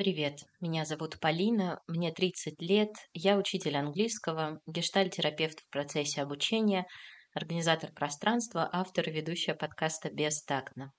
[0.00, 6.86] Привет, меня зовут Полина, мне 30 лет, я учитель английского, гештальтерапевт в процессе обучения,
[7.34, 10.94] организатор пространства, автор и ведущая подкаста «Бестактно».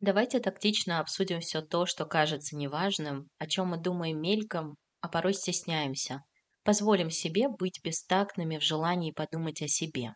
[0.00, 5.32] Давайте тактично обсудим все то, что кажется неважным, о чем мы думаем мельком, а порой
[5.32, 6.20] стесняемся.
[6.62, 10.10] Позволим себе быть бестактными в желании подумать о себе.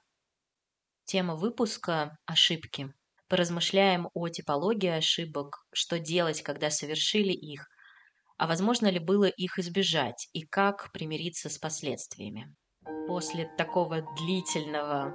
[1.07, 2.92] Тема выпуска– ошибки.
[3.28, 7.66] Поразмышляем о типологии ошибок, что делать, когда совершили их,
[8.38, 12.54] а возможно ли было их избежать и как примириться с последствиями.
[13.09, 15.14] После такого длительного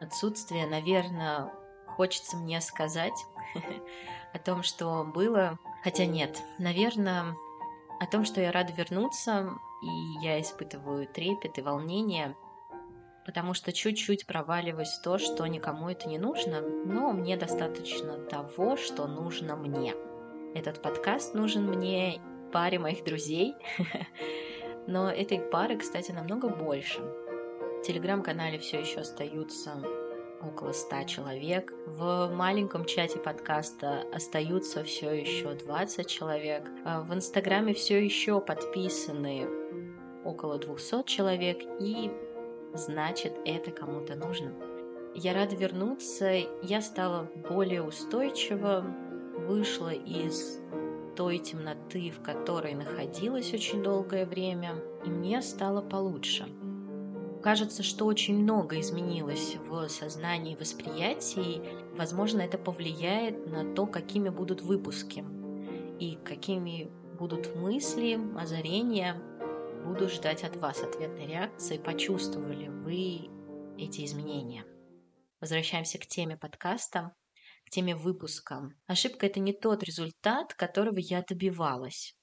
[0.00, 1.52] отсутствия, наверное,
[1.96, 3.14] хочется мне сказать
[4.34, 7.36] о том, что было, хотя нет, наверное,
[8.00, 9.50] о том, что я рада вернуться,
[9.82, 12.36] и я испытываю трепет и волнение,
[13.24, 18.76] потому что чуть-чуть проваливаюсь в то, что никому это не нужно, но мне достаточно того,
[18.76, 19.94] что нужно мне.
[20.54, 22.20] Этот подкаст нужен мне,
[22.52, 23.54] паре моих друзей,
[24.86, 27.00] но этой пары, кстати, намного больше.
[27.00, 29.82] В телеграм-канале все еще остаются
[30.42, 31.72] около ста человек.
[31.86, 36.68] В маленьком чате подкаста остаются все еще 20 человек.
[36.84, 39.48] А в Инстаграме все еще подписаны
[40.24, 42.10] около 200 человек, и
[42.74, 44.52] значит, это кому-то нужно.
[45.14, 46.30] Я рада вернуться,
[46.62, 48.84] я стала более устойчива,
[49.46, 50.60] вышла из
[51.14, 54.74] той темноты, в которой находилась очень долгое время,
[55.04, 56.46] и мне стало получше.
[57.42, 61.60] Кажется, что очень много изменилось в сознании и восприятии.
[61.96, 65.24] Возможно, это повлияет на то, какими будут выпуски
[65.98, 69.20] и какими будут мысли, озарения.
[69.84, 73.28] Буду ждать от вас ответной реакции, почувствовали вы
[73.76, 74.64] эти изменения.
[75.40, 77.12] Возвращаемся к теме подкаста
[77.72, 78.70] теме выпуска.
[78.86, 82.14] Ошибка– это не тот результат, которого я добивалась.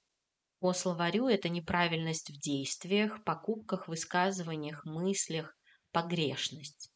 [0.60, 5.56] По словарю это неправильность в действиях, покупках, высказываниях, мыслях,
[5.90, 6.90] погрешность.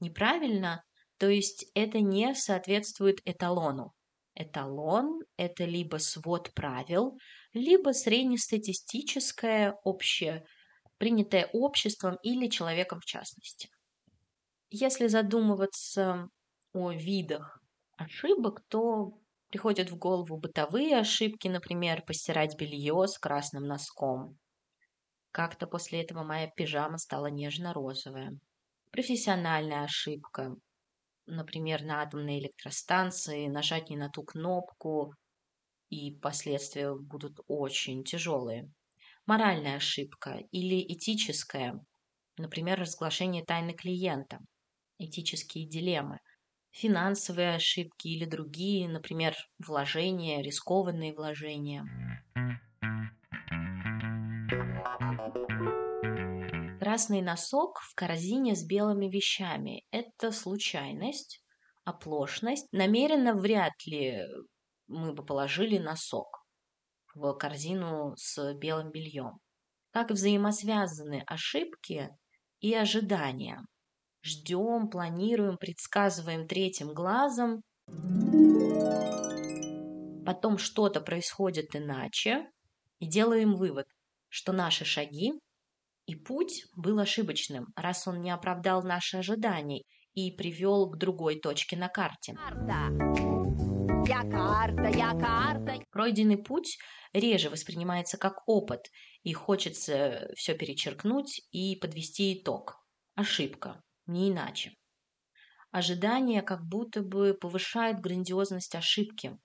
[0.00, 0.82] Неправильно,
[1.18, 3.92] то есть это не соответствует эталону.
[4.34, 7.18] Эталон– это либо свод правил,
[7.52, 10.46] либо среднестатистическое, общее,
[10.98, 13.68] принятое обществом или человеком в частности.
[14.70, 16.28] Если задумываться
[16.72, 17.62] о видах
[17.96, 19.12] ошибок, то
[19.48, 24.38] приходят в голову бытовые ошибки, например, постирать белье с красным носком.
[25.30, 28.38] Как-то после этого моя пижама стала нежно-розовая.
[28.90, 30.54] Профессиональная ошибка.
[31.26, 35.12] Например, на атомной электростанции нажать не на ту кнопку,
[35.88, 38.70] и последствия будут очень тяжелые.
[39.26, 41.80] Моральная ошибка или этическая,
[42.38, 44.38] например, разглашение тайны клиента,
[44.98, 46.20] этические дилеммы–
[46.76, 51.84] финансовые ошибки или другие, например, вложения, рискованные вложения.
[56.78, 61.42] Красный носок в корзине с белыми вещами– это случайность,
[61.84, 62.68] оплошность.
[62.72, 64.18] Намеренно вряд ли
[64.86, 66.44] мы бы положили носок
[67.14, 69.40] в корзину с белым бельем.
[69.92, 72.10] Как взаимосвязаны ошибки
[72.60, 73.62] и ожидания–
[74.26, 77.62] ждем, планируем, предсказываем третьим глазом.
[80.26, 82.50] Потом что-то происходит иначе,
[82.98, 83.86] и делаем вывод,
[84.28, 85.32] что наши шаги
[86.06, 89.82] и путь был ошибочным, раз он не оправдал наши ожидания
[90.14, 92.34] и привел к другой точке на карте.
[94.08, 95.74] Я карта, я карта.
[95.90, 96.78] Пройденный путь
[97.12, 98.82] реже воспринимается как опыт,
[99.22, 102.76] и хочется все перечеркнуть и подвести итог.
[103.14, 104.72] Ошибка не иначе.
[105.70, 109.38] Ожидание как будто бы повышает грандиозность ошибки.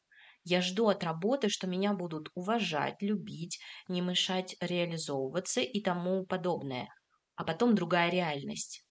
[0.43, 6.87] Я жду от работы, что меня будут уважать, любить, не мешать реализовываться и тому подобное.
[7.35, 8.85] А потом другая реальность.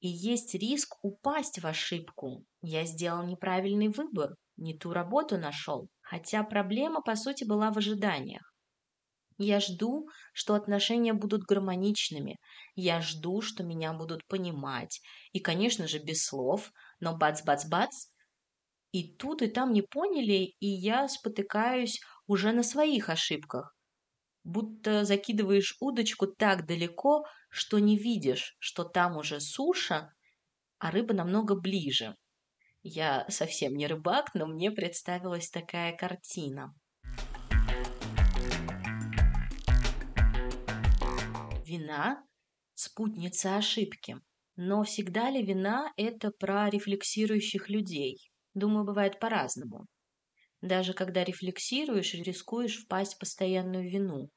[0.00, 2.44] И есть риск упасть в ошибку.
[2.62, 5.88] Я сделал неправильный выбор, не ту работу нашел.
[6.00, 8.53] Хотя проблема, по сути, была в ожиданиях.
[9.36, 12.38] Я жду, что отношения будут гармоничными.
[12.76, 15.00] Я жду, что меня будут понимать.
[15.32, 16.70] И, конечно же, без слов,
[17.00, 18.06] но бац-бац-бац.
[18.92, 23.76] И тут и там не поняли, и я спотыкаюсь уже на своих ошибках.
[24.44, 30.12] Будто закидываешь удочку так далеко, что не видишь, что там уже суша,
[30.78, 32.14] а рыба намного ближе.
[32.82, 36.74] Я совсем не рыбак, но мне представилась такая картина.
[41.66, 42.22] Вина–
[42.74, 44.18] спутница ошибки.
[44.54, 48.30] Но всегда ли вина– это про рефлексирующих людей?
[48.52, 49.86] Думаю, бывает по-разному.
[50.60, 54.28] Даже когда рефлексируешь, рискуешь впасть в постоянную вину.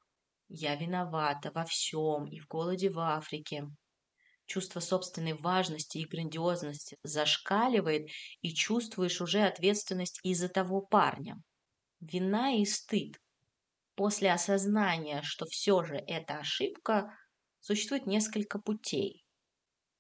[0.48, 3.66] Я виновата во всем и в голоде в Африке.
[4.46, 8.08] Чувство собственной важности и грандиозности зашкаливает,
[8.40, 11.36] и чувствуешь уже ответственность из-за того парня.
[12.00, 13.20] Вина и стыд.
[13.98, 17.18] После осознания, что все же это ошибка,
[17.60, 19.26] существует несколько путей.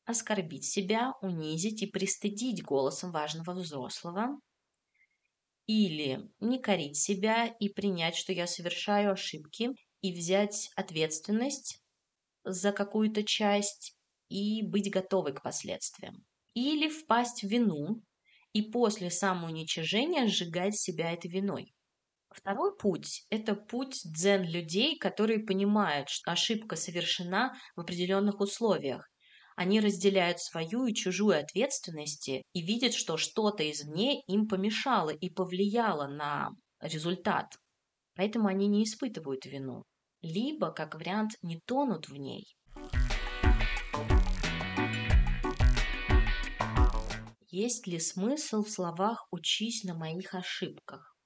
[0.06, 4.40] Оскорбить себя, унизить и пристыдить голосом важного взрослого,
[5.68, 9.70] или не корить себя и принять, что я совершаю ошибки,
[10.02, 11.80] и взять ответственность
[12.46, 13.98] за какую-то часть
[14.30, 16.26] и быть готовой к последствиям.
[16.56, 18.04] Или впасть в вину
[18.54, 21.76] и после самоуничижения сжигать себя этой виной.
[22.38, 29.10] Второй путь– это путь дзен людей, которые понимают, что ошибка совершена в определенных условиях.
[29.56, 36.08] Они разделяют свою и чужую ответственности и видят, что что-то извне им помешало и повлияло
[36.08, 37.48] на результат.
[38.16, 39.84] Поэтому они не испытывают вину.
[40.22, 42.56] Либо, как вариант, не тонут в ней.
[47.50, 51.17] Есть ли смысл в словах «учись на моих ошибках»?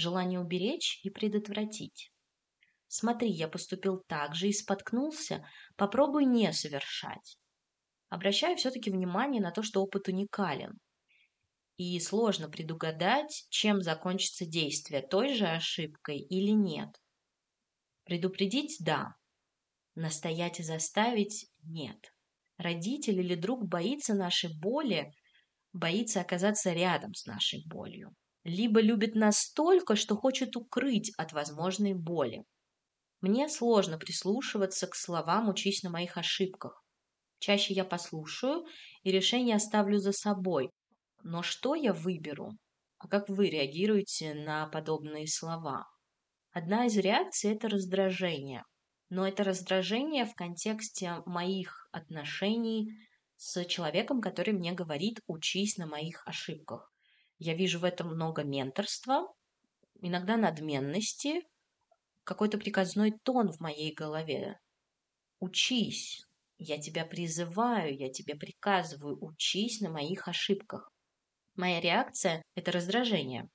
[0.00, 2.10] Желание уберечь и предотвратить.
[2.88, 7.36] Смотри, я поступил так же и споткнулся, попробуй не совершать.
[8.08, 10.78] Обращаю все-таки внимание на то, что опыт уникален.
[11.76, 16.88] И сложно предугадать, чем закончится действие, той же ошибкой или нет.
[18.04, 19.16] Предупредить– да.
[19.96, 22.10] Настоять и заставить– нет.
[22.56, 25.12] Родитель или друг боится нашей боли,
[25.74, 28.14] боится оказаться рядом с нашей болью.
[28.44, 32.44] Либо любит настолько, что хочет укрыть от возможной боли.
[33.20, 36.82] Мне сложно прислушиваться к словам «учись на моих ошибках».
[37.38, 38.64] Чаще я послушаю
[39.02, 40.70] и решение оставлю за собой.
[41.22, 42.52] Но что я выберу?
[42.98, 45.86] А как вы реагируете на подобные слова?
[46.52, 48.64] Одна из реакций– это раздражение.
[49.10, 52.90] Но это раздражение в контексте моих отношений
[53.36, 56.89] с человеком, который мне говорит «учись на моих ошибках».
[57.40, 59.26] Я вижу в этом много менторства,
[60.02, 61.40] иногда надменности,
[62.22, 64.60] какой-то приказной тон в моей голове.
[65.40, 66.22] Учись,
[66.58, 70.92] я тебя призываю, я тебе приказываю, учись на моих ошибках.
[71.56, 73.48] Моя реакция– это раздражение.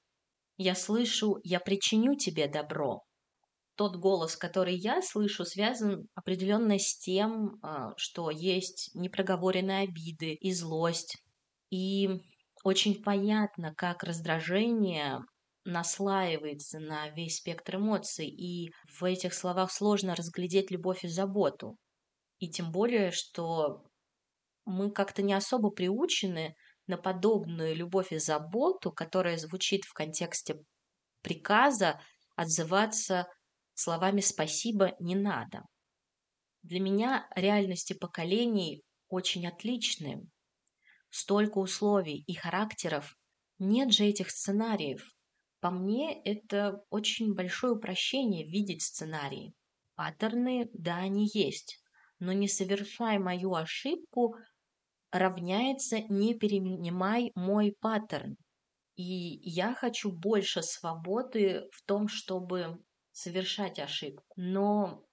[0.58, 3.04] Я слышу «я причиню тебе добро».
[3.76, 10.52] Тот голос, который я слышу, связан определенно с тем, а, что есть непроговоренные обиды и
[10.54, 11.18] злость.
[11.70, 12.22] И
[12.66, 15.20] очень понятно, как раздражение
[15.66, 21.78] наслаивается на весь спектр эмоций, и в этих словах сложно разглядеть любовь и заботу.
[22.40, 23.84] И тем более, что
[24.66, 26.56] мы как-то не особо приучены
[26.88, 30.56] на подобную любовь и заботу, которая звучит в контексте
[31.22, 32.02] приказа,
[32.36, 33.28] отзываться
[33.76, 35.62] словами «спасибо» не надо.
[36.64, 40.24] Для меня реальности поколений очень отличны.
[41.18, 43.16] Столько условий и характеров.
[43.60, 45.10] Нет же этих сценариев.
[45.62, 49.54] По мне, это очень большое упрощение видеть сценарии.
[49.96, 51.80] Паттерны, да, они есть
[52.20, 54.36] но не совершай мою ошибку
[55.12, 58.38] равняется не перенимай мой паттерн.
[58.96, 62.80] И я хочу больше свободы в том, чтобы
[63.12, 64.24] совершать ошибку.
[64.36, 65.04] Но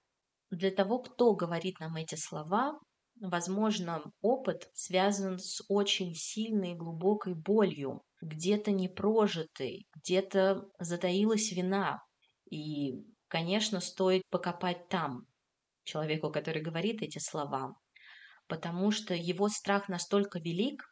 [0.49, 2.79] для того, кто говорит нам эти слова,
[3.23, 12.03] возможно, опыт связан с очень сильной глубокой болью, где-то непрожитой, где-то затаилась вина.
[12.49, 12.95] И,
[13.29, 15.25] конечно, стоит покопать там,
[15.85, 17.75] человеку, который говорит эти слова,
[18.47, 20.83] потому что его страх настолько велик,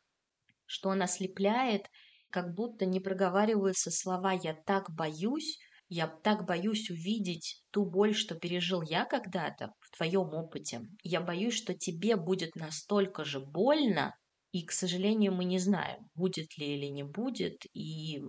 [0.65, 1.87] что он ослепляет,
[2.29, 5.59] как будто не проговариваются слова «я так боюсь»,
[5.93, 10.83] я так боюсь увидеть ту боль, что пережил я когда-то в твоем опыте.
[11.03, 14.15] Я боюсь, что тебе будет настолько же больно,
[14.53, 17.65] и, к сожалению, мы не знаем, будет ли или не будет.
[17.73, 18.21] И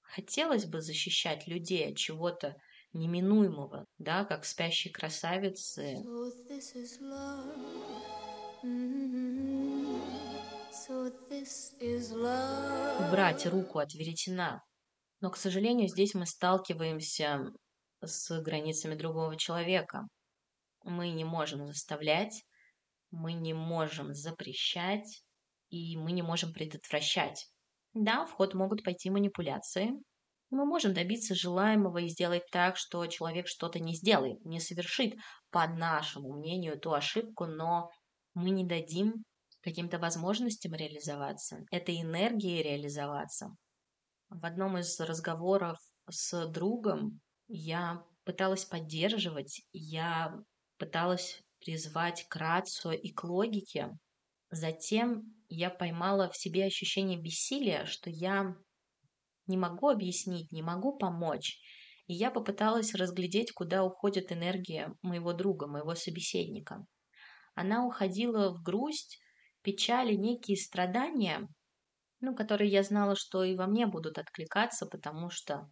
[0.00, 2.56] хотелось бы защищать людей от чего-то
[2.94, 5.98] неминуемого, да, как спящие красавицы.
[13.06, 14.65] Убрать руку от веретена.
[15.26, 17.50] Но, к сожалению, здесь мы сталкиваемся
[18.00, 20.06] с границами другого человека.
[20.84, 22.44] Мы не можем заставлять,
[23.10, 25.24] мы не можем запрещать,
[25.68, 27.48] и мы не можем предотвращать.
[27.92, 29.90] Да, в ход могут пойти манипуляции,
[30.50, 35.16] мы можем добиться желаемого и сделать так, что человек что-то не сделает, не совершит,
[35.50, 37.90] по нашему мнению, ту ошибку, но
[38.34, 39.24] мы не дадим
[39.62, 43.56] каким-то возможностям реализоваться, этой энергии реализоваться.
[44.30, 45.78] В одном из разговоров
[46.10, 50.34] с другом я пыталась поддерживать, я
[50.78, 53.96] пыталась призвать к рацию и к логике.
[54.50, 58.56] Затем я поймала в себе ощущение бессилия, что я
[59.46, 61.58] не могу объяснить, не могу помочь.
[62.06, 66.84] И я попыталась разглядеть, куда уходит энергия моего друга, моего собеседника.
[67.54, 69.18] Она уходила в грусть,
[69.62, 71.48] печали, некие страдания,
[72.26, 75.70] ну, которые я знала, что и во мне будут откликаться, потому что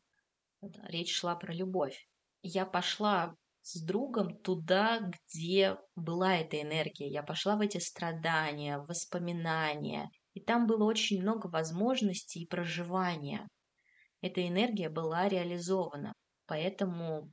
[0.85, 2.07] речь шла про любовь.
[2.43, 7.09] Я пошла с другом туда, где была эта энергия.
[7.09, 10.11] Я пошла в эти страдания, воспоминания.
[10.35, 13.49] И там было очень много возможностей и проживания.
[14.21, 16.13] Эта энергия была реализована.
[16.47, 17.33] Поэтому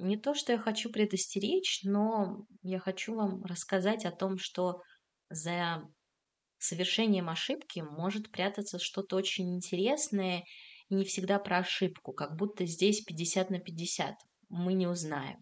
[0.00, 4.80] не то, что я хочу предостеречь, но я хочу вам рассказать о том, что
[5.30, 5.84] за
[6.66, 10.44] совершением ошибки может прятаться что-то очень интересное
[10.88, 14.14] и не всегда про ошибку, как будто здесь 50 на 50.
[14.48, 15.38] Мы не узнаем.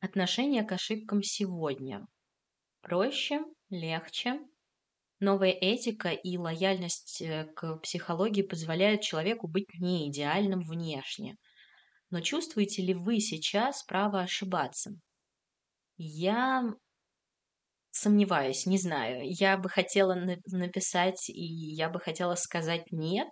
[0.00, 2.06] Отношение к ошибкам сегодня.
[2.80, 4.40] Проще, легче.
[5.20, 11.36] Новая этика и лояльность э, к психологии позволяют человеку быть не идеальным внешне.
[12.10, 14.92] Но чувствуете ли вы сейчас право ошибаться?
[15.96, 16.74] Я
[17.90, 19.20] сомневаюсь, не знаю.
[19.24, 23.28] Я бы хотела написать и я бы хотела сказать нет,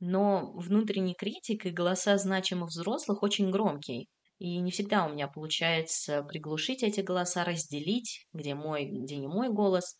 [0.00, 4.06] но внутренний критик и голоса значимых взрослых очень громкие.
[4.38, 9.48] И не всегда у меня получается приглушить эти голоса, разделить, где мой, где не мой
[9.48, 9.96] голос.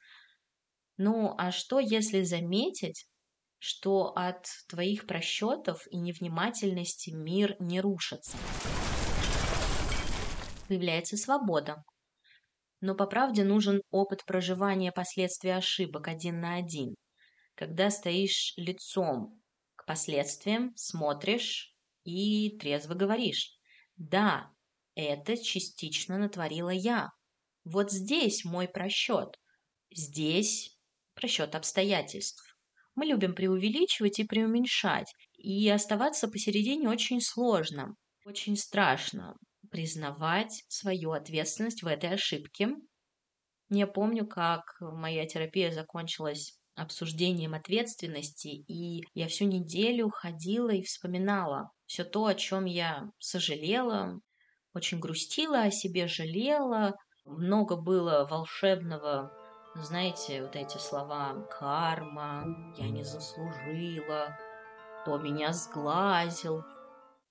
[0.99, 3.07] Ну, а что, если заметить,
[3.59, 8.37] что от твоих просчетов и невнимательности мир не рушится?
[10.69, 11.85] Появляется свобода.
[12.81, 16.95] Но по правде нужен опыт проживания последствий ошибок один на один.
[17.55, 19.41] Когда стоишь лицом
[19.77, 23.59] к последствиям, смотришь и трезво говоришь.
[23.97, 24.51] Да,
[24.95, 27.11] это частично натворила я.
[27.65, 29.39] Вот здесь мой просчет.
[29.91, 30.79] Здесь
[31.15, 32.56] просчет обстоятельств.
[32.97, 39.37] Мы любим преувеличивать и преуменьшать, и оставаться посередине очень сложно, очень страшно
[39.71, 42.71] признавать свою ответственность в этой ошибке.
[43.69, 51.71] Я помню, как моя терапия закончилась обсуждением ответственности, и я всю неделю ходила и вспоминала
[51.87, 54.21] все то, о чем я сожалела,
[54.73, 56.95] очень грустила о себе, жалела.
[57.25, 59.33] Много было волшебного,
[59.83, 64.37] знаете, вот эти слова «карма», «я не заслужила»,
[65.03, 66.63] «кто меня сглазил».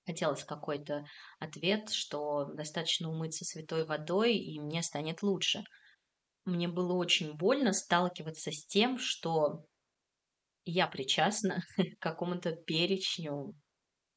[0.06, 1.04] Хотелось какой-то
[1.40, 5.64] ответ, что достаточно умыться святой водой, и мне станет лучше–
[6.46, 9.66] мне было очень больно сталкиваться с тем, что
[10.64, 13.54] я причастна к какому-то перечню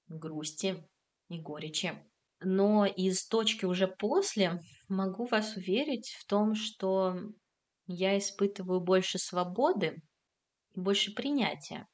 [0.08, 0.88] грусти
[1.28, 2.06] и горечи.
[2.40, 7.18] Но из точки уже после могу вас уверить в том, что
[7.92, 10.02] я испытываю больше свободы,
[10.76, 11.88] больше принятия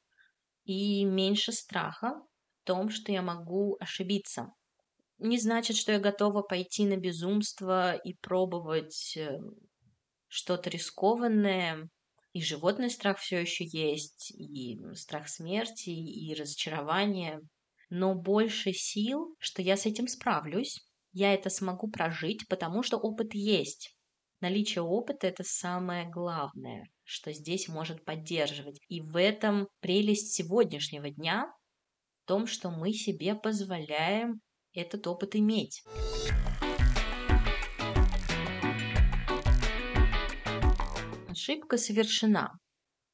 [0.64, 2.22] и меньше страха
[2.60, 4.52] в том, что я могу ошибиться.
[5.18, 9.38] Не значит, что я готова пойти на безумство и пробовать э,
[10.28, 11.88] что-то рискованное,
[12.34, 17.40] и животный страх все еще есть, и страх смерти, и разочарование,
[17.88, 23.32] но больше сил, что я с этим справлюсь, я это смогу прожить, потому что опыт
[23.32, 23.95] есть.
[24.40, 28.78] Наличие опыта– это самое главное, что здесь может поддерживать.
[28.88, 31.50] И в этом прелесть сегодняшнего дня,
[32.24, 34.40] в том, что мы себе позволяем
[34.74, 35.82] этот опыт иметь.
[41.30, 42.52] Ошибка совершена.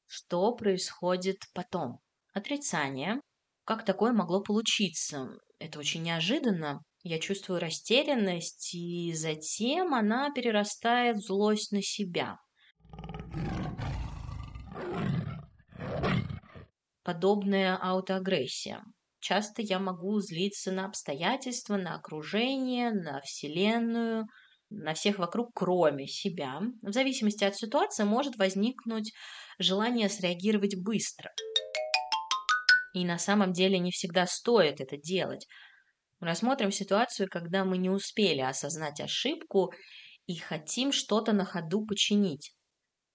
[0.06, 2.00] Что происходит потом?
[2.34, 3.20] Отрицание.
[3.64, 5.28] Как такое могло получиться?
[5.60, 6.82] Это очень неожиданно.
[7.02, 12.38] Я чувствую растерянность, и затем она перерастает в злость на себя.
[17.02, 18.84] Подобная аутоагрессия.
[19.20, 24.26] Часто я могу злиться на обстоятельства, на окружение, на Вселенную–
[24.72, 26.60] на всех вокруг, кроме себя.
[26.82, 29.12] В зависимости от ситуации может возникнуть
[29.58, 31.30] желание среагировать быстро.
[32.94, 35.46] И на самом деле не всегда стоит это делать.
[36.22, 39.72] Рассмотрим ситуацию, когда мы не успели осознать ошибку
[40.26, 42.54] и хотим что-то на ходу починить.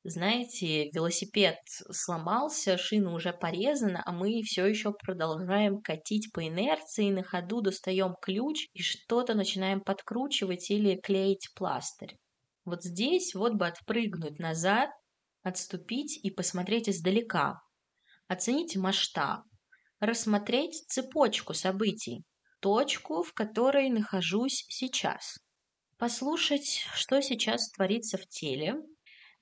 [0.03, 7.23] Знаете, велосипед сломался, шина уже порезана, а мы все еще продолжаем катить по инерции, на
[7.23, 12.17] ходу достаем ключ и что-то начинаем подкручивать или клеить пластырь.
[12.65, 14.89] Вот здесь вот бы отпрыгнуть назад,
[15.43, 17.61] отступить и посмотреть издалека,
[18.27, 19.43] оценить масштаб,
[20.01, 22.25] рассмотреть цепочку событий,
[22.59, 25.37] точку, в которой нахожусь сейчас,
[25.97, 28.75] послушать, что сейчас творится в теле,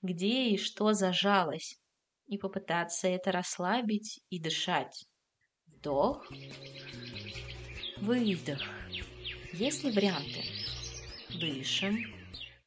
[0.02, 1.80] где и что зажалось,
[2.28, 5.06] и попытаться это расслабить и дышать.
[5.68, 6.26] Вдох,
[7.98, 8.62] выдох.
[9.54, 10.44] Есть ли варианты?
[11.30, 11.98] Дышим.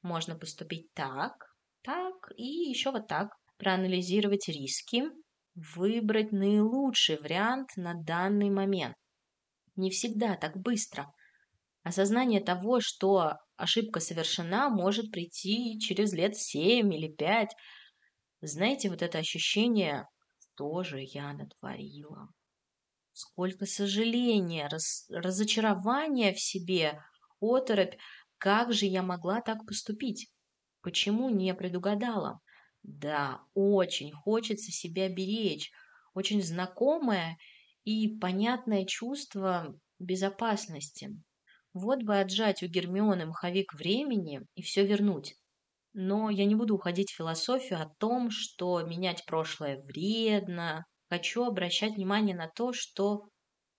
[0.03, 1.35] Можно поступить так,
[1.83, 3.29] так и еще вот так.
[3.57, 5.05] Проанализировать риски,
[5.55, 8.95] выбрать наилучший вариант на данный момент.
[9.79, 11.15] Не всегда так быстро.
[11.85, 17.55] Осознание того, что ошибка совершена, может прийти через лет семь или пять.
[18.41, 20.09] Знаете, вот это ощущение
[20.57, 22.29] тоже я натворила.
[23.13, 27.01] Сколько сожаления, раз, разочарования в себе,
[27.41, 27.95] оторопь,
[28.37, 30.29] как же я могла так поступить?
[30.83, 32.41] Почему не предугадала?
[32.83, 35.71] Да, очень хочется себя беречь,
[36.15, 37.39] очень знакомое
[37.89, 41.09] и понятное чувство безопасности.
[41.73, 45.37] Вот бы отжать у Гермионы маховик времени и все вернуть.
[45.95, 50.85] Но я не буду уходить в философию о том, что менять прошлое вредно.
[51.09, 53.31] Хочу обращать внимание на то, что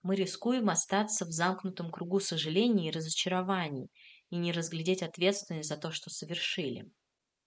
[0.02, 3.90] мы рискуем остаться в замкнутом кругу сожалений и разочарований
[4.30, 6.90] и не разглядеть ответственность за то, что совершили.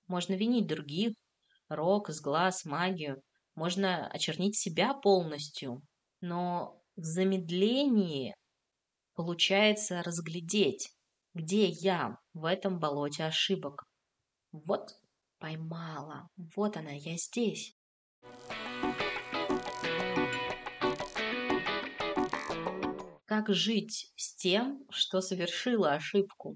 [0.07, 1.11] Можно винить других,
[1.67, 3.21] рок, сглаз, магию.
[3.53, 5.83] Можно очернить себя полностью.
[6.23, 8.33] Но в замедлении
[9.13, 10.89] получается разглядеть,
[11.33, 13.83] где я в этом болоте ошибок.
[14.53, 14.95] Вот
[15.37, 17.75] поймала, вот она, я здесь.
[23.25, 26.55] Как жить с тем, что совершила ошибку?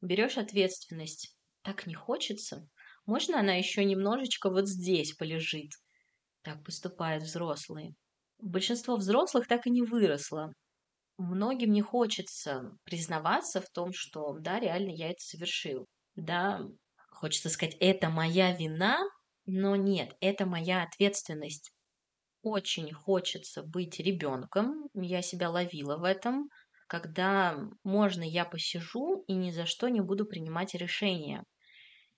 [0.00, 1.36] Берешь ответственность.
[1.62, 2.68] Так не хочется.
[3.04, 5.72] Можно она еще немножечко вот здесь полежит?
[6.42, 7.96] Так поступают взрослые.
[8.40, 10.52] Большинство взрослых так и не выросло.
[11.18, 15.86] Многим не хочется признаваться в том, что да, реально я это совершил.
[16.14, 16.60] Да,
[17.10, 19.00] хочется сказать, это моя вина,
[19.46, 21.72] но нет, это моя ответственность.
[22.42, 26.48] Очень хочется быть ребенком, я себя ловила в этом,
[26.88, 31.44] когда можно я посижу и ни за что не буду принимать решения.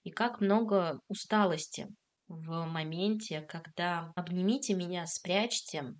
[0.05, 1.89] И как много усталости
[2.29, 5.95] в моменте, когда обнимите меня, спрячьте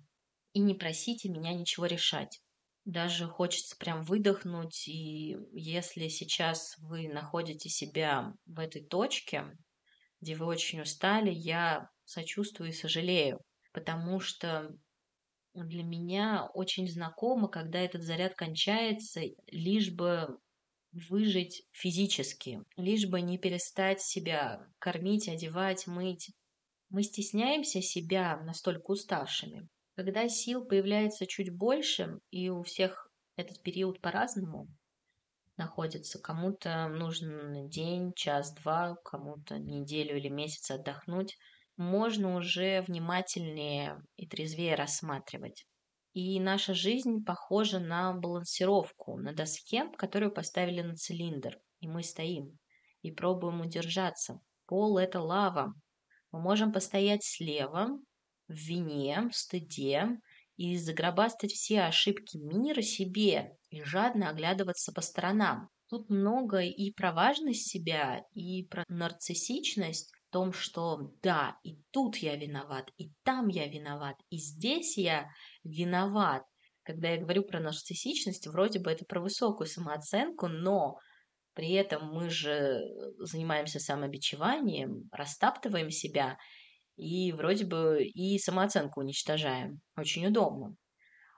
[0.53, 2.41] и не просите меня ничего решать.
[2.85, 9.45] Даже хочется прям выдохнуть, и если сейчас вы находите себя в этой точке,
[10.21, 13.41] где вы очень устали, я сочувствую и сожалею,
[13.73, 14.75] потому что
[15.53, 20.39] для меня очень знакомо, когда этот заряд кончается, лишь бы
[20.91, 26.31] выжить физически, лишь бы не перестать себя кормить, одевать, мыть.
[26.89, 29.67] Мы стесняемся себя настолько уставшими.
[29.99, 34.69] Когда сил появляется чуть больше, и у всех этот период по-разному
[35.57, 41.35] находится, кому-то нужен день, час, два, кому-то неделю или месяц отдохнуть,
[41.75, 45.67] можно уже внимательнее и трезвее рассматривать.
[46.13, 51.59] И наша жизнь похожа на балансировку на доске, которую поставили на цилиндр.
[51.81, 52.57] И мы стоим
[53.01, 54.39] и пробуем удержаться.
[54.65, 55.73] Пол– это лава.
[56.31, 57.99] Мы можем постоять слева,
[58.49, 60.19] в вине, в стыде
[60.57, 65.69] и загробастать все ошибки мира себе и жадно оглядываться по сторонам.
[65.87, 72.17] Тут много и про важность себя, и про нарциссичность, в том, что да, и тут
[72.17, 75.29] я виноват, и там я виноват, и здесь я
[75.63, 76.43] виноват.
[76.83, 80.97] Когда я говорю про нарциссичность, вроде бы это про высокую самооценку, но
[81.53, 82.81] при этом мы же
[83.19, 86.37] занимаемся самобичеванием, растаптываем себя
[86.99, 89.79] и вроде бы и самооценку уничтожаем.
[89.95, 90.75] Очень удобно.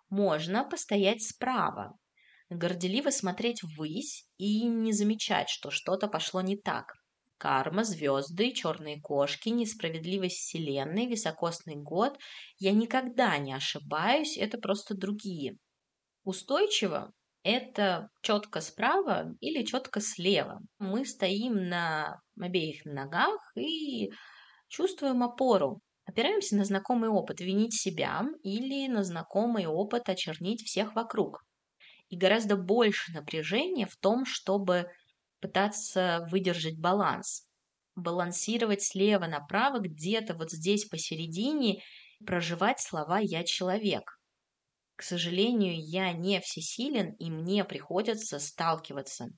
[0.10, 1.96] Можно постоять справа,
[2.50, 6.94] горделиво смотреть ввысь и не замечать, что что-то пошло не так.
[7.38, 12.18] Карма, звезды, черные кошки, несправедливость вселенной, високосный год.
[12.60, 15.58] Я никогда не ошибаюсь, это просто другие.
[16.24, 20.60] Устойчиво– это четко справа или четко слева.
[20.78, 24.12] Мы стоим на обеих ногах и
[24.72, 25.82] чувствуем опору.
[26.06, 31.44] Опираемся на знакомый опыт винить себя или на знакомый опыт очернить всех вокруг.
[32.10, 34.90] И гораздо больше напряжения в том, чтобы
[35.42, 37.48] пытаться выдержать баланс,
[37.96, 41.84] балансировать слева направо, где-то вот здесь посередине,
[42.26, 44.20] проживать слова «я человек».
[44.96, 49.30] К сожалению, я не всесилен, и мне приходится сталкиваться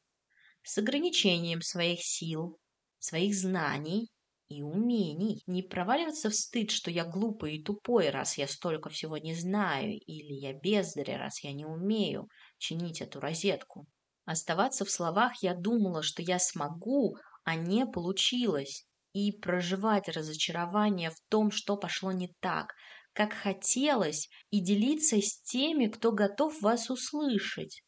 [0.61, 2.59] с ограничением своих сил,
[2.99, 4.12] своих знаний
[4.57, 5.41] и умений.
[5.47, 9.93] Не проваливаться в стыд, что я глупый и тупой, раз я столько всего не знаю,
[9.93, 13.87] или я бездарь, раз я не умею чинить эту розетку.
[14.25, 18.85] Оставаться в словах я думала, что я смогу, а не получилось.
[19.13, 22.73] И проживать разочарование в том, что пошло не так,
[23.13, 27.83] как хотелось, и делиться с теми, кто готов вас услышать.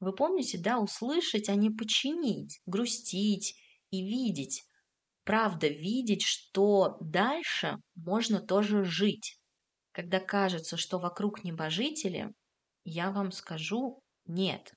[0.00, 3.54] Вы помните, да, услышать, а не починить, грустить
[3.90, 4.62] и видеть.
[5.30, 9.38] Правда, видеть, что дальше можно тоже жить.
[9.92, 12.32] Когда кажется, что вокруг небожители,
[12.82, 14.72] я вам скажу нет.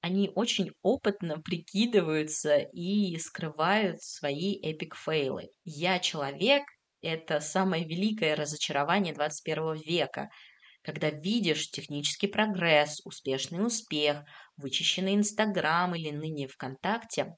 [0.00, 5.50] Они очень опытно прикидываются и скрывают свои эпик-фейлы.
[5.62, 6.64] Я человек—
[7.00, 10.30] это самое великое разочарование 21 века—
[10.82, 14.24] когда видишь технический прогресс, успешный успех,
[14.56, 17.36] вычищенный Инстаграм или ныне ВКонтакте,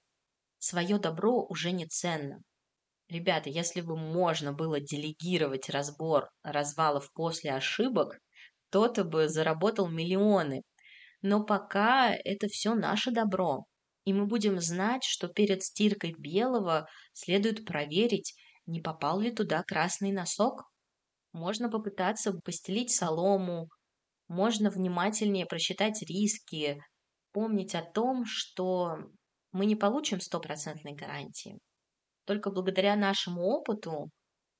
[0.58, 2.42] свое добро уже не ценно.
[3.08, 8.18] Ребята, если бы можно было делегировать разбор развалов после ошибок,
[8.68, 10.62] кто-то бы заработал миллионы.
[11.22, 13.64] Но пока это все наше добро.
[14.04, 18.34] И мы будем знать, что перед стиркой белого следует проверить,
[18.66, 20.64] не попал ли туда красный носок.
[21.32, 23.68] Можно попытаться постелить солому,
[24.28, 26.78] можно внимательнее просчитать риски,
[27.32, 28.98] помнить о том, что
[29.52, 31.58] мы не получим стопроцентной гарантии.
[32.24, 34.10] Только благодаря нашему опыту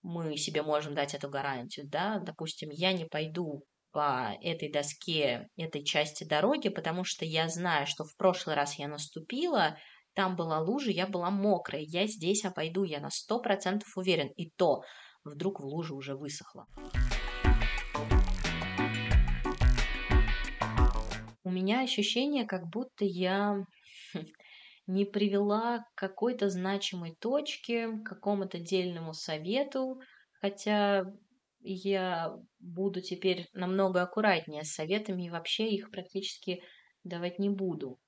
[0.03, 5.85] мы себе можем дать эту гарантию, да, допустим, я не пойду по этой доске, этой
[5.85, 9.77] части дороги, потому что я знаю, что в прошлый раз я наступила,
[10.15, 14.29] там была лужа, я была мокрая, я здесь обойду, я на сто процентов уверен.
[14.37, 14.83] И то
[15.25, 16.67] вдруг в луже уже высохло.
[21.45, 23.65] У меня ощущение, как будто я
[24.89, 30.01] не привела к какой-то значимой точке, к какому-то дельному совету,
[30.41, 31.05] хотя
[31.61, 36.63] я буду теперь намного аккуратнее с советами и вообще их практически
[37.05, 38.01] давать не буду,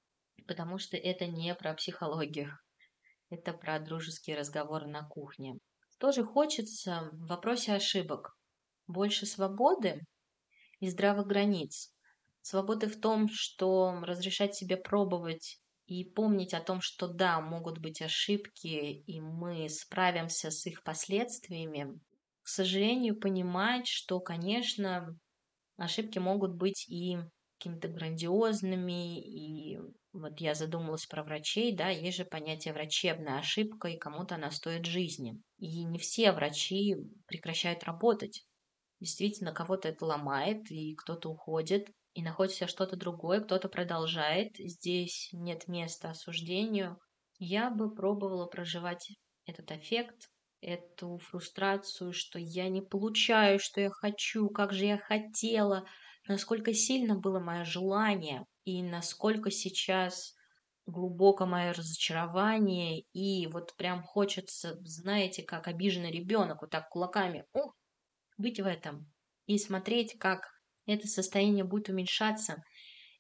[0.47, 2.59] потому что это не про психологию,
[3.31, 5.59] это про дружеские разговоры на кухне.
[5.99, 8.39] Тоже хочется в вопросе ошибок
[8.87, 10.01] больше свободы
[10.79, 11.93] и здравых границ.
[12.41, 18.01] Свободы в том, что разрешать себе пробовать и помнить о том, что да, могут быть
[18.01, 21.99] ошибки, и мы справимся с их последствиями.
[22.43, 25.19] К сожалению, понимать, что, конечно,
[25.77, 27.19] ошибки могут быть и
[27.59, 29.81] какими-то грандиозными, и
[30.13, 34.87] вот я задумалась про врачей, да, есть же понятие врачебная ошибка, и кому-то она стоит
[34.87, 35.43] жизни.
[35.59, 36.95] И не все врачи
[37.27, 38.45] прекращают работать.
[39.01, 44.57] Действительно, кого-то это ломает, и кто-то уходит, и находится что-то другое, кто-то продолжает.
[44.59, 46.99] Здесь нет места осуждению.
[47.39, 49.09] Я бы пробовала проживать
[49.47, 50.29] этот эффект,
[50.61, 55.87] эту фрустрацию, что я не получаю, что я хочу, как же я хотела,
[56.29, 60.35] насколько сильно было мое желание и насколько сейчас
[60.87, 67.75] глубоко мое разочарование, и вот прям хочется, знаете, как обиженный ребенок, вот так кулаками, ух,
[68.37, 69.11] быть в этом
[69.47, 70.60] и смотреть, как
[70.95, 72.63] это состояние будет уменьшаться,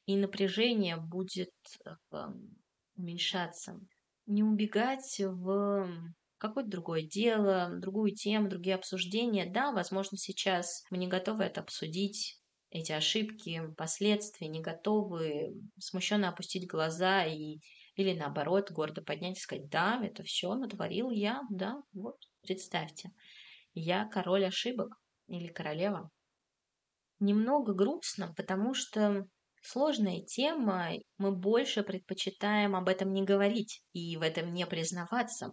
[0.06, 1.50] и напряжение будет
[1.86, 2.16] э,
[2.96, 3.80] уменьшаться.
[4.26, 5.88] Не убегать в
[6.38, 9.50] какое-то другое дело, другую тему, другие обсуждения.
[9.50, 16.68] Да, возможно, сейчас мы не готовы это обсудить, эти ошибки, последствия, не готовы смущенно опустить
[16.68, 17.58] глаза и
[17.96, 23.10] или наоборот гордо поднять и сказать, да, это все натворил я, да, вот, представьте,
[23.74, 24.94] я король ошибок
[25.26, 26.10] или королева.
[27.20, 29.26] Немного грустно, потому что
[29.62, 35.52] сложная тема, мы больше предпочитаем об этом не говорить и в этом не признаваться.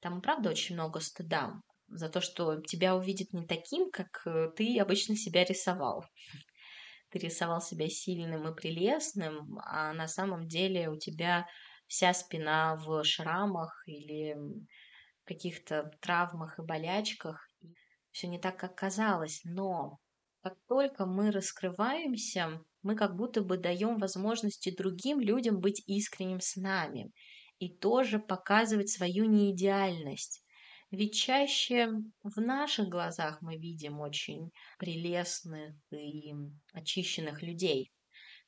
[0.00, 1.54] Там, правда, очень много стыда
[1.88, 6.04] за то, что тебя увидят не таким, как э, ты обычно себя рисовал.
[7.10, 11.46] Ты рисовал себя сильным и прелестным, а на самом деле у тебя
[11.86, 14.36] вся спина в шрамах или
[15.24, 17.48] каких-то травмах и болячках.
[18.10, 20.00] Все не так, как казалось, но
[20.46, 26.54] как только мы раскрываемся, мы как будто бы даем возможности другим людям быть искренним с
[26.54, 27.10] нами
[27.58, 30.44] и тоже показывать свою неидеальность.
[30.92, 31.88] Ведь чаще
[32.22, 36.32] в наших глазах мы видим очень прелестных и
[36.72, 37.90] очищенных людей,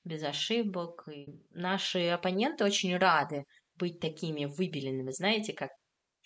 [0.04, 1.08] без ошибок.
[1.12, 5.70] И наши оппоненты очень рады быть такими выбеленными, знаете, как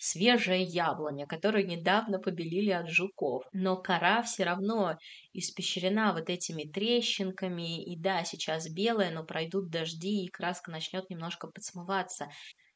[0.03, 3.45] свежая яблоня, которую недавно побелили от жуков.
[3.53, 4.97] Но кора все равно
[5.31, 11.47] испещрена вот этими трещинками, и да, сейчас белая, но пройдут дожди, и краска начнет немножко
[11.47, 12.27] подсмываться.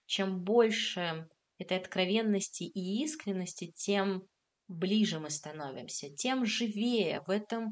[0.05, 4.23] Чем больше этой откровенности и искренности, тем
[4.69, 7.71] ближе мы становимся, тем живее в этом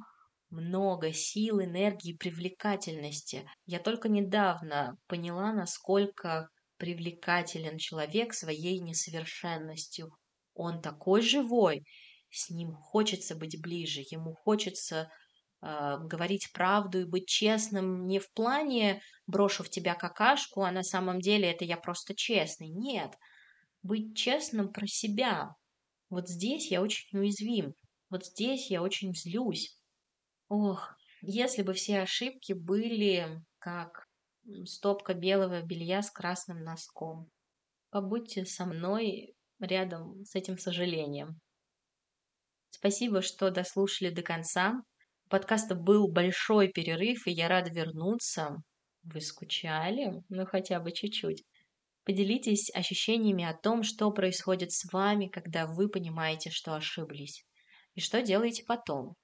[0.49, 3.47] много сил, энергии, привлекательности.
[3.65, 10.15] Я только недавно поняла, насколько привлекателен человек своей несовершенностью.
[10.53, 11.83] Он такой живой,
[12.29, 15.09] с ним хочется быть ближе, ему хочется
[15.61, 20.83] э, говорить правду и быть честным не в плане брошу в тебя какашку, а на
[20.83, 22.69] самом деле это я просто честный.
[22.69, 23.13] Нет,
[23.83, 25.55] быть честным про себя.
[26.09, 27.73] Вот здесь я очень уязвим,
[28.09, 29.77] вот здесь я очень злюсь.
[30.49, 34.04] Ох, если бы все ошибки были как
[34.65, 37.29] стопка белого белья с красным носком.
[37.89, 41.39] Побудьте со мной рядом с этим сожалением.
[42.69, 44.73] Спасибо, что дослушали до конца.
[45.25, 48.57] У подкаста был большой перерыв, и я рада вернуться.
[49.03, 50.23] Вы скучали?
[50.29, 51.43] Ну, хотя бы чуть-чуть.
[52.03, 57.45] Поделитесь ощущениями о том, что происходит с вами, когда вы понимаете, что ошиблись.
[57.95, 59.15] И что делаете потом.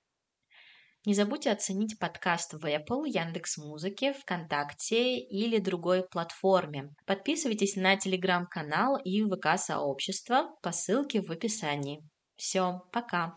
[1.03, 6.93] Не забудьте оценить подкаст в Apple, Яндекс Музыке, ВКонтакте или другой платформе.
[7.07, 12.07] Подписывайтесь на телеграм-канал и ВК-сообщество по ссылке в описании.
[12.35, 13.35] Все, пока!